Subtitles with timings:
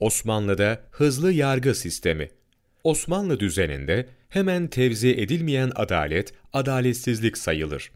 [0.00, 2.30] Osmanlı'da hızlı yargı sistemi.
[2.84, 7.90] Osmanlı düzeninde hemen tevzi edilmeyen adalet, adaletsizlik sayılır.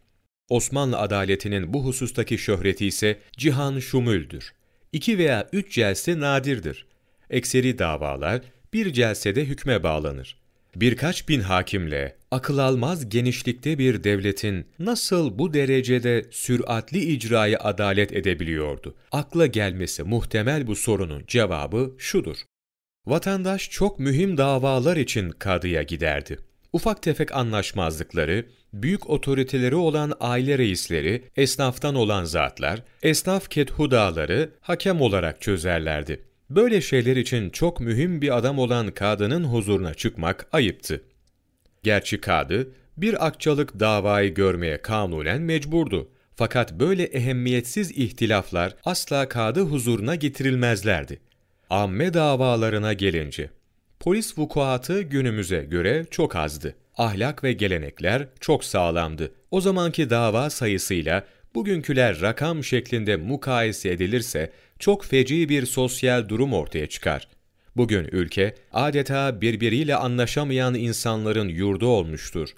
[0.49, 4.53] Osmanlı adaletinin bu husustaki şöhreti ise cihan şumüldür.
[4.93, 6.87] İki veya üç celse nadirdir.
[7.31, 8.41] Ekseri davalar
[8.73, 10.42] bir celsede hükme bağlanır.
[10.77, 18.95] Birkaç bin hakimle akıl almaz genişlikte bir devletin nasıl bu derecede süratli icrayı adalet edebiliyordu?
[19.13, 22.37] Akla gelmesi muhtemel bu sorunun cevabı şudur.
[23.07, 26.39] Vatandaş çok mühim davalar için kadıya giderdi.
[26.73, 35.41] Ufak tefek anlaşmazlıkları, büyük otoriteleri olan aile reisleri, esnaftan olan zatlar, esnaf kethudaları hakem olarak
[35.41, 36.32] çözerlerdi.
[36.57, 41.05] Böyle şeyler için çok mühim bir adam olan kadının huzuruna çıkmak ayıptı.
[41.83, 46.09] Gerçi kadı, bir akçalık davayı görmeye kanunen mecburdu.
[46.37, 51.21] Fakat böyle ehemmiyetsiz ihtilaflar asla kadı huzuruna getirilmezlerdi.
[51.71, 53.51] Amme davalarına gelince,
[54.01, 56.75] polis vukuatı günümüze göre çok azdı.
[56.97, 59.33] Ahlak ve gelenekler çok sağlamdı.
[59.51, 66.87] O zamanki dava sayısıyla bugünküler rakam şeklinde mukayese edilirse çok feci bir sosyal durum ortaya
[66.87, 67.29] çıkar.
[67.77, 72.49] Bugün ülke adeta birbiriyle anlaşamayan insanların yurdu olmuştur.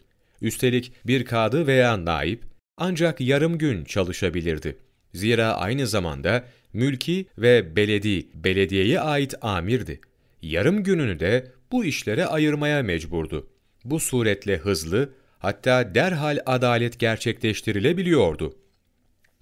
[0.43, 2.43] Üstelik bir kadı veya naip
[2.77, 4.77] ancak yarım gün çalışabilirdi.
[5.15, 10.01] Zira aynı zamanda mülki ve beledi, belediyeye ait amirdi.
[10.43, 13.49] Yarım gününü de bu işlere ayırmaya mecburdu.
[13.85, 18.55] Bu suretle hızlı, hatta derhal adalet gerçekleştirilebiliyordu.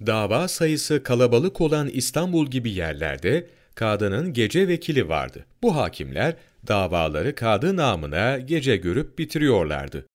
[0.06, 5.47] Dava sayısı kalabalık olan İstanbul gibi yerlerde kadının gece vekili vardı.
[5.62, 6.34] Bu hakimler
[6.69, 10.06] davaları kadı namına gece görüp bitiriyorlardı.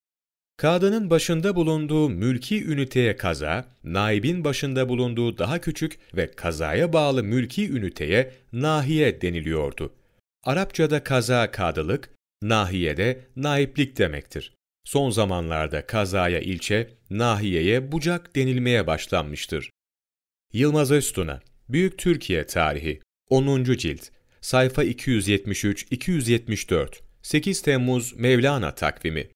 [0.57, 7.71] Kadının başında bulunduğu mülki üniteye kaza, naibin başında bulunduğu daha küçük ve kazaya bağlı mülki
[7.71, 9.93] üniteye nahiye deniliyordu.
[10.43, 12.09] Arapçada kaza kadılık,
[12.41, 14.53] nahiyede naiplik demektir.
[14.83, 19.69] Son zamanlarda kazaya ilçe, nahiyeye bucak denilmeye başlanmıştır.
[20.57, 23.63] Yılmaz Öztuna, Büyük Türkiye Tarihi, 10.
[23.63, 24.01] Cilt,
[24.41, 26.87] sayfa 273-274,
[27.21, 29.25] 8 Temmuz Mevlana takvimi